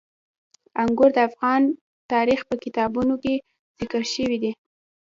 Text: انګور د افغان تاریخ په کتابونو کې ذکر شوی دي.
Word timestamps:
انګور 0.81 1.09
د 1.15 1.17
افغان 1.29 1.61
تاریخ 2.11 2.39
په 2.49 2.55
کتابونو 2.63 3.13
کې 3.23 3.35
ذکر 3.79 4.01
شوی 4.13 4.37
دي. 4.43 4.51